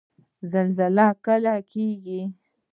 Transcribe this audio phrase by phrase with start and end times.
[0.51, 2.21] زلزله کله کیږي؟